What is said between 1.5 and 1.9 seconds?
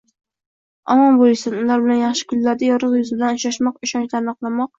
Ular